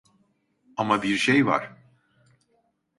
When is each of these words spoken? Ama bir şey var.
Ama 0.77 1.03
bir 1.03 1.17
şey 1.17 1.45
var. 1.45 1.71